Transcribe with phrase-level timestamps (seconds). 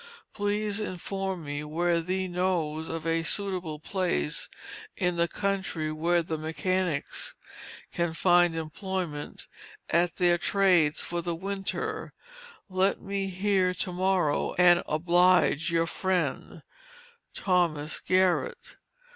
[0.33, 4.49] Please inform me whether thee knows of a suitable place
[4.97, 7.35] in the country where the mechanics
[7.91, 9.45] can find employment
[9.91, 12.15] at their trades for the winter;
[12.67, 16.63] let me hear to morrow, and oblige your friend,
[17.35, 18.77] THOMAS GARRETT.